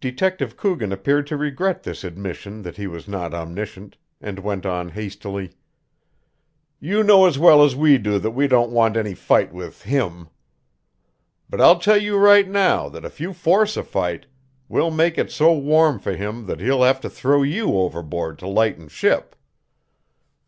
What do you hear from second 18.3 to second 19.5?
to lighten ship."